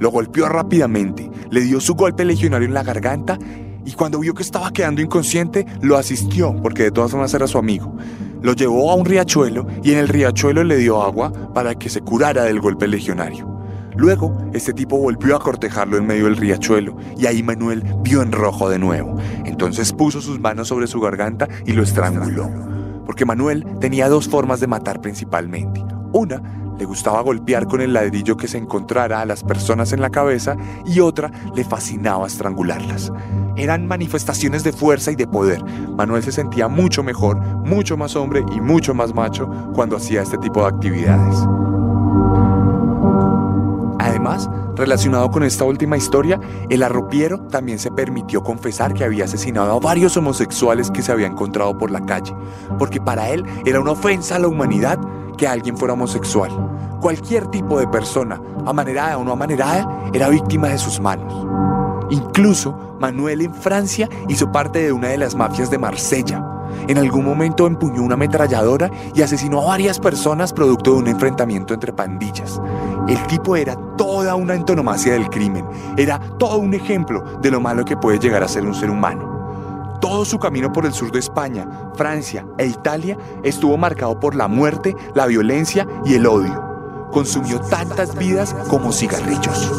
[0.00, 3.38] Lo golpeó rápidamente, le dio su golpe legionario en la garganta
[3.84, 7.58] y cuando vio que estaba quedando inconsciente, lo asistió, porque de todas formas era su
[7.58, 7.94] amigo.
[8.42, 12.00] Lo llevó a un riachuelo y en el riachuelo le dio agua para que se
[12.00, 13.46] curara del golpe legionario.
[13.96, 18.32] Luego, este tipo volvió a cortejarlo en medio del riachuelo y ahí Manuel vio en
[18.32, 19.18] rojo de nuevo.
[19.44, 22.48] Entonces puso sus manos sobre su garganta y lo estranguló.
[23.04, 25.84] Porque Manuel tenía dos formas de matar principalmente.
[26.12, 30.08] Una le gustaba golpear con el ladrillo que se encontrara a las personas en la
[30.08, 33.12] cabeza y otra le fascinaba estrangularlas.
[33.54, 35.62] Eran manifestaciones de fuerza y de poder.
[35.62, 40.38] Manuel se sentía mucho mejor, mucho más hombre y mucho más macho cuando hacía este
[40.38, 41.36] tipo de actividades.
[43.98, 46.40] Además, relacionado con esta última historia,
[46.70, 51.26] el arropiero también se permitió confesar que había asesinado a varios homosexuales que se había
[51.26, 52.34] encontrado por la calle,
[52.78, 54.98] porque para él era una ofensa a la humanidad
[55.40, 56.50] que alguien fuera homosexual.
[57.00, 61.46] Cualquier tipo de persona, amanerada o no amanerada, era víctima de sus manos.
[62.10, 66.44] Incluso Manuel en Francia hizo parte de una de las mafias de Marsella.
[66.88, 71.72] En algún momento empuñó una ametralladora y asesinó a varias personas producto de un enfrentamiento
[71.72, 72.60] entre pandillas.
[73.08, 75.64] El tipo era toda una antonomasia del crimen,
[75.96, 79.29] era todo un ejemplo de lo malo que puede llegar a ser un ser humano.
[80.00, 84.48] Todo su camino por el sur de España, Francia e Italia estuvo marcado por la
[84.48, 87.08] muerte, la violencia y el odio.
[87.12, 89.70] Consumió tantas vidas como cigarrillos.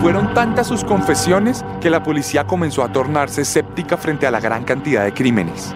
[0.00, 4.64] Fueron tantas sus confesiones que la policía comenzó a tornarse escéptica frente a la gran
[4.64, 5.74] cantidad de crímenes.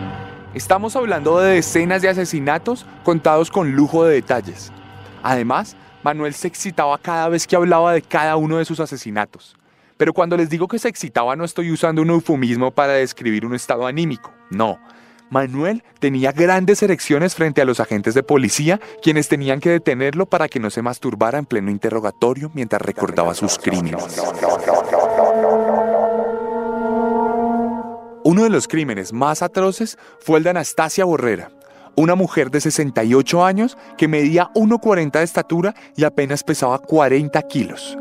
[0.55, 4.71] Estamos hablando de decenas de asesinatos contados con lujo de detalles.
[5.23, 9.57] Además, Manuel se excitaba cada vez que hablaba de cada uno de sus asesinatos.
[9.97, 13.55] Pero cuando les digo que se excitaba no estoy usando un eufemismo para describir un
[13.55, 14.79] estado anímico, no.
[15.31, 20.49] Manuel tenía grandes erecciones frente a los agentes de policía, quienes tenían que detenerlo para
[20.49, 24.21] que no se masturbara en pleno interrogatorio mientras recordaba sus crímenes.
[28.25, 31.51] Uno de los crímenes más atroces fue el de Anastasia Borrera,
[31.97, 37.99] una mujer de 68 años que medía 1,40 de estatura y apenas pesaba 40 kilos.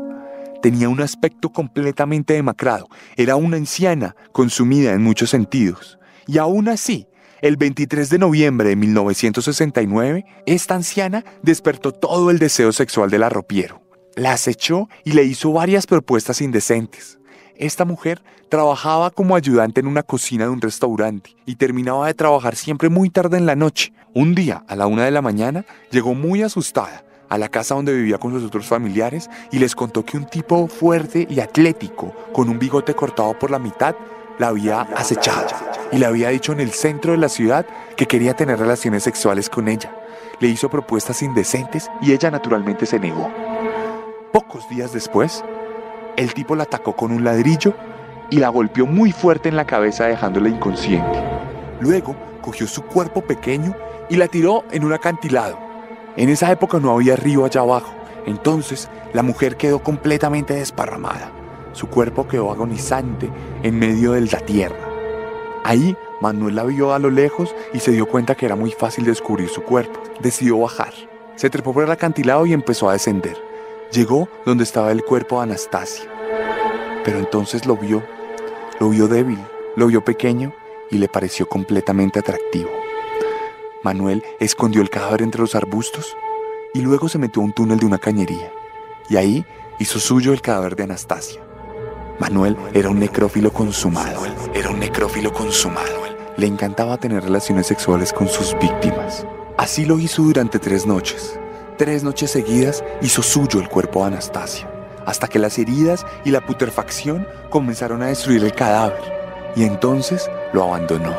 [0.62, 5.98] Tenía un aspecto completamente demacrado, era una anciana consumida en muchos sentidos.
[6.28, 7.08] Y aún así,
[7.40, 13.82] el 23 de noviembre de 1969, esta anciana despertó todo el deseo sexual del arropiero.
[14.14, 17.18] La acechó y le hizo varias propuestas indecentes.
[17.62, 22.56] Esta mujer trabajaba como ayudante en una cocina de un restaurante y terminaba de trabajar
[22.56, 23.92] siempre muy tarde en la noche.
[24.14, 27.94] Un día, a la una de la mañana, llegó muy asustada a la casa donde
[27.94, 32.48] vivía con sus otros familiares y les contó que un tipo fuerte y atlético, con
[32.48, 33.94] un bigote cortado por la mitad,
[34.40, 35.46] la había acechado
[35.92, 37.64] y le había dicho en el centro de la ciudad
[37.96, 39.94] que quería tener relaciones sexuales con ella.
[40.40, 43.30] Le hizo propuestas indecentes y ella naturalmente se negó.
[44.32, 45.44] Pocos días después,
[46.16, 47.74] el tipo la atacó con un ladrillo
[48.30, 51.22] y la golpeó muy fuerte en la cabeza dejándola inconsciente.
[51.80, 53.74] Luego cogió su cuerpo pequeño
[54.08, 55.58] y la tiró en un acantilado.
[56.16, 57.92] En esa época no había río allá abajo,
[58.26, 61.30] entonces la mujer quedó completamente desparramada.
[61.72, 63.30] Su cuerpo quedó agonizante
[63.62, 64.76] en medio de la tierra.
[65.64, 69.04] Ahí Manuel la vio a lo lejos y se dio cuenta que era muy fácil
[69.04, 70.00] descubrir su cuerpo.
[70.20, 70.92] Decidió bajar.
[71.36, 73.36] Se trepó por el acantilado y empezó a descender.
[73.90, 76.11] Llegó donde estaba el cuerpo de Anastasia.
[77.04, 78.02] Pero entonces lo vio,
[78.80, 79.38] lo vio débil,
[79.76, 80.52] lo vio pequeño
[80.90, 82.70] y le pareció completamente atractivo.
[83.82, 86.16] Manuel escondió el cadáver entre los arbustos
[86.74, 88.52] y luego se metió a un túnel de una cañería.
[89.08, 89.44] Y ahí
[89.78, 91.42] hizo suyo el cadáver de Anastasia.
[92.18, 94.22] Manuel era un necrófilo consumado.
[94.54, 96.02] Era un necrófilo consumado.
[96.36, 99.26] Le encantaba tener relaciones sexuales con sus víctimas.
[99.58, 101.38] Así lo hizo durante tres noches.
[101.76, 104.70] Tres noches seguidas hizo suyo el cuerpo de Anastasia,
[105.06, 109.00] hasta que las heridas y la putrefacción comenzaron a destruir el cadáver,
[109.56, 111.14] y entonces lo abandonó.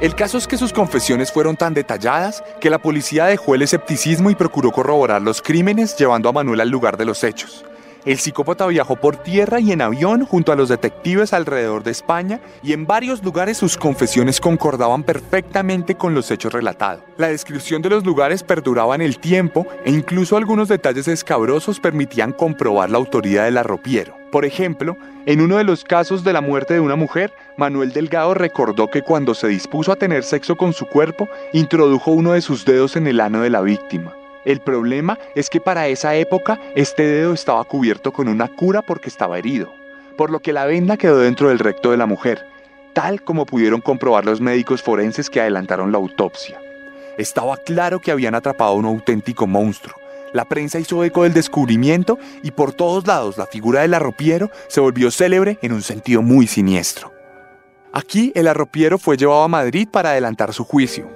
[0.00, 4.30] El caso es que sus confesiones fueron tan detalladas que la policía dejó el escepticismo
[4.30, 7.66] y procuró corroborar los crímenes llevando a Manuel al lugar de los hechos.
[8.06, 12.40] El psicópata viajó por tierra y en avión junto a los detectives alrededor de España
[12.62, 17.02] y en varios lugares sus confesiones concordaban perfectamente con los hechos relatados.
[17.18, 22.32] La descripción de los lugares perduraba en el tiempo e incluso algunos detalles escabrosos permitían
[22.32, 24.16] comprobar la autoría del arropiero.
[24.32, 24.96] Por ejemplo,
[25.26, 29.02] en uno de los casos de la muerte de una mujer, Manuel Delgado recordó que
[29.02, 33.08] cuando se dispuso a tener sexo con su cuerpo, introdujo uno de sus dedos en
[33.08, 34.14] el ano de la víctima.
[34.44, 39.08] El problema es que para esa época este dedo estaba cubierto con una cura porque
[39.08, 39.72] estaba herido,
[40.16, 42.46] por lo que la venda quedó dentro del recto de la mujer,
[42.94, 46.58] tal como pudieron comprobar los médicos forenses que adelantaron la autopsia.
[47.18, 49.94] Estaba claro que habían atrapado a un auténtico monstruo.
[50.32, 54.80] La prensa hizo eco del descubrimiento y por todos lados la figura del arropiero se
[54.80, 57.12] volvió célebre en un sentido muy siniestro.
[57.92, 61.10] Aquí el arropiero fue llevado a Madrid para adelantar su juicio,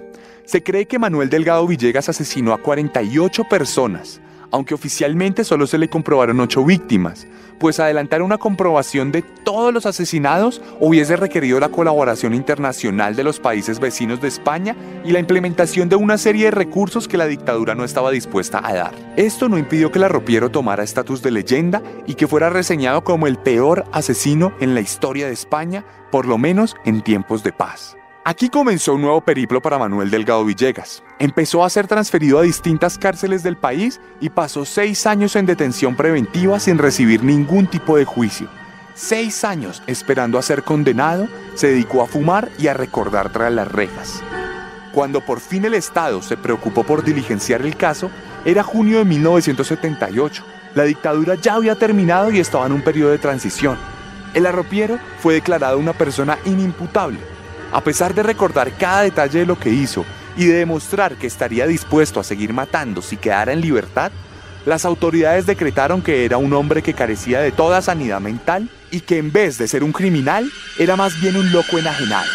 [0.44, 4.20] se cree que Manuel Delgado Villegas asesinó a 48 personas,
[4.50, 7.26] aunque oficialmente solo se le comprobaron 8 víctimas,
[7.58, 13.40] pues adelantar una comprobación de todos los asesinados hubiese requerido la colaboración internacional de los
[13.40, 17.74] países vecinos de España y la implementación de una serie de recursos que la dictadura
[17.74, 18.94] no estaba dispuesta a dar.
[19.16, 23.26] Esto no impidió que la Ropiero tomara estatus de leyenda y que fuera reseñado como
[23.26, 27.96] el peor asesino en la historia de España, por lo menos en tiempos de paz.
[28.26, 31.02] Aquí comenzó un nuevo periplo para Manuel Delgado Villegas.
[31.18, 35.94] Empezó a ser transferido a distintas cárceles del país y pasó seis años en detención
[35.94, 38.48] preventiva sin recibir ningún tipo de juicio.
[38.94, 43.70] Seis años esperando a ser condenado, se dedicó a fumar y a recordar tras las
[43.70, 44.22] rejas.
[44.94, 48.10] Cuando por fin el Estado se preocupó por diligenciar el caso,
[48.46, 50.42] era junio de 1978.
[50.74, 53.76] La dictadura ya había terminado y estaba en un periodo de transición.
[54.32, 57.33] El arropiero fue declarado una persona inimputable
[57.74, 60.04] a pesar de recordar cada detalle de lo que hizo
[60.36, 64.12] y de demostrar que estaría dispuesto a seguir matando si quedara en libertad,
[64.64, 69.18] las autoridades decretaron que era un hombre que carecía de toda sanidad mental y que
[69.18, 70.48] en vez de ser un criminal,
[70.78, 72.30] era más bien un loco enajenado.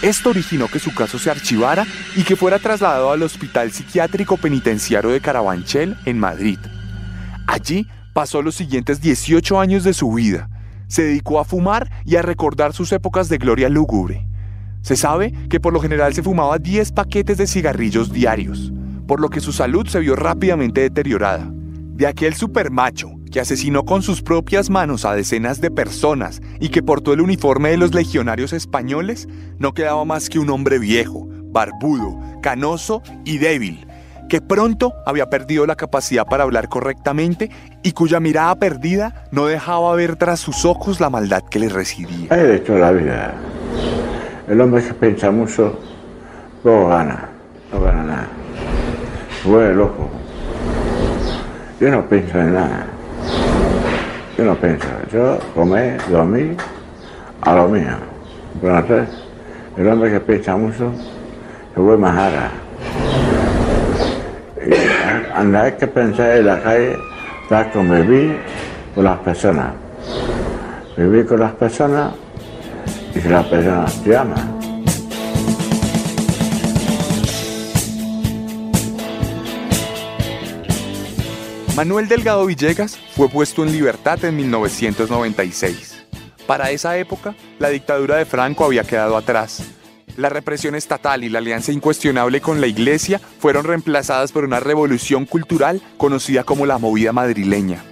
[0.00, 5.10] Esto originó que su caso se archivara y que fuera trasladado al Hospital Psiquiátrico Penitenciario
[5.10, 6.58] de Carabanchel en Madrid.
[7.46, 10.48] Allí pasó los siguientes 18 años de su vida,
[10.88, 14.26] se dedicó a fumar y a recordar sus épocas de gloria lúgubre.
[14.82, 18.72] Se sabe que por lo general se fumaba 10 paquetes de cigarrillos diarios,
[19.06, 21.50] por lo que su salud se vio rápidamente deteriorada.
[21.52, 26.82] De aquel supermacho que asesinó con sus propias manos a decenas de personas y que
[26.82, 29.28] portó el uniforme de los legionarios españoles,
[29.58, 33.86] no quedaba más que un hombre viejo, barbudo, canoso y débil,
[34.28, 37.50] que pronto había perdido la capacidad para hablar correctamente
[37.82, 42.28] y cuya mirada perdida no dejaba ver tras sus ojos la maldad que le residía.
[42.30, 43.34] Hay de toda la vida.
[44.48, 45.78] El hombre que piensa mucho,
[46.62, 47.28] luego gana,
[47.72, 48.28] no gana nada.
[49.44, 50.08] Vuelve loco.
[51.80, 52.86] Yo no pienso en nada.
[54.36, 54.86] Yo no pienso.
[55.12, 56.56] Yo comer, dormir,
[57.42, 57.96] a lo mío.
[58.60, 59.08] Pero entonces,
[59.76, 60.92] el hombre que piensa mucho
[61.74, 62.02] se vuelve
[65.36, 66.96] más ara andar que pensar en la calle
[67.48, 68.38] para convivir
[68.94, 69.74] con las personas.
[70.96, 72.14] Vivir con las personas
[73.14, 74.56] y las personas te aman.
[81.76, 86.04] Manuel Delgado Villegas fue puesto en libertad en 1996.
[86.46, 89.75] Para esa época, la dictadura de Franco había quedado atrás
[90.16, 95.26] la represión estatal y la alianza incuestionable con la Iglesia fueron reemplazadas por una revolución
[95.26, 97.84] cultural conocida como la movida madrileña.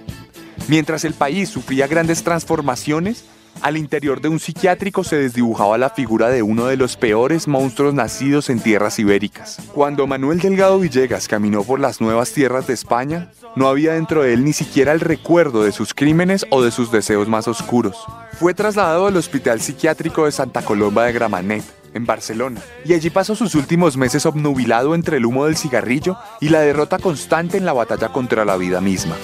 [0.67, 3.25] Mientras el país sufría grandes transformaciones,
[3.61, 7.93] al interior de un psiquiátrico se desdibujaba la figura de uno de los peores monstruos
[7.93, 9.59] nacidos en tierras ibéricas.
[9.73, 14.33] Cuando Manuel Delgado Villegas caminó por las nuevas tierras de España, no había dentro de
[14.33, 17.97] él ni siquiera el recuerdo de sus crímenes o de sus deseos más oscuros.
[18.33, 21.63] Fue trasladado al Hospital Psiquiátrico de Santa Colomba de Gramanet,
[21.95, 26.49] en Barcelona, y allí pasó sus últimos meses obnubilado entre el humo del cigarrillo y
[26.49, 29.15] la derrota constante en la batalla contra la vida misma.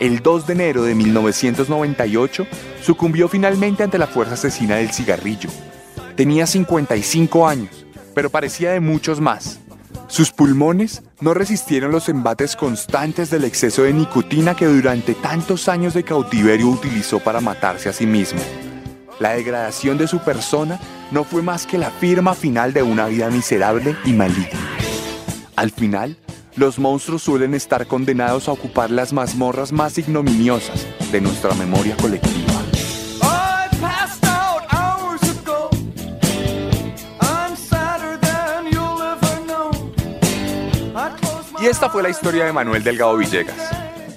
[0.00, 2.46] el 2 de enero de 1998,
[2.82, 5.48] sucumbió finalmente ante la fuerza asesina del cigarrillo.
[6.16, 9.60] Tenía 55 años, pero parecía de muchos más.
[10.08, 15.94] Sus pulmones no resistieron los embates constantes del exceso de nicotina que durante tantos años
[15.94, 18.40] de cautiverio utilizó para matarse a sí mismo.
[19.20, 23.30] La degradación de su persona no fue más que la firma final de una vida
[23.30, 24.60] miserable y maligna.
[25.56, 26.16] Al final,
[26.56, 32.52] los monstruos suelen estar condenados a ocupar las mazmorras más ignominiosas de nuestra memoria colectiva.
[41.60, 43.56] Y esta fue la historia de Manuel Delgado Villegas,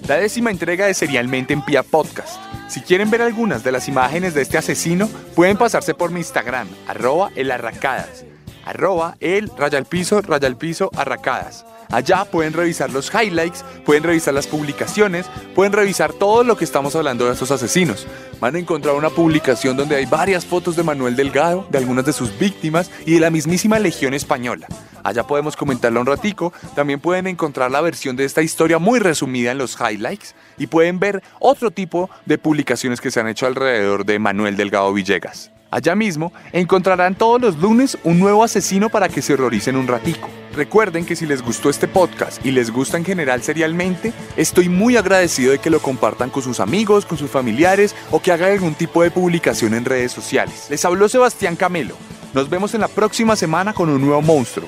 [0.06, 2.47] la décima entrega de Serialmente en Pia Podcast.
[2.68, 6.68] Si quieren ver algunas de las imágenes de este asesino, pueden pasarse por mi Instagram,
[6.88, 8.26] arroba elarracadas,
[8.65, 11.65] arroba el raya al piso, raya al piso, arracadas.
[11.89, 16.93] Allá pueden revisar los highlights, pueden revisar las publicaciones, pueden revisar todo lo que estamos
[16.97, 18.05] hablando de estos asesinos.
[18.41, 22.11] Van a encontrar una publicación donde hay varias fotos de Manuel Delgado, de algunas de
[22.11, 24.68] sus víctimas y de la mismísima Legión Española.
[25.08, 26.51] Allá podemos comentarla un ratico.
[26.76, 30.99] También pueden encontrar la versión de esta historia muy resumida en los highlights y pueden
[30.99, 35.49] ver otro tipo de publicaciones que se han hecho alrededor de Manuel Delgado Villegas.
[35.72, 40.28] Allá mismo encontrarán todos los lunes un nuevo asesino para que se horroricen un ratico.
[40.53, 44.97] Recuerden que si les gustó este podcast y les gusta en general serialmente, estoy muy
[44.97, 48.76] agradecido de que lo compartan con sus amigos, con sus familiares o que hagan algún
[48.76, 50.68] tipo de publicación en redes sociales.
[50.70, 51.95] Les habló Sebastián Camelo.
[52.34, 54.68] Nos vemos en la próxima semana con un nuevo monstruo,